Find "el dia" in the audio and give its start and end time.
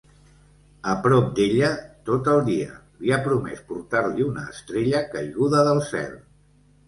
2.31-2.71